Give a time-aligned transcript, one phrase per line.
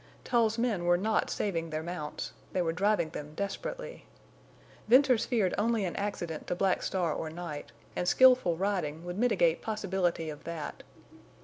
[0.23, 4.07] Tull's men were not saving their mounts; they were driving them desperately.
[4.87, 9.61] Venters feared only an accident to Black Star or Night, and skilful riding would mitigate
[9.61, 10.81] possibility of that.